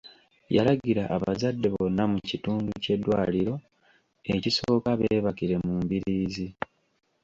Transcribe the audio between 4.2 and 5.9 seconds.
ekisooka beebakire mu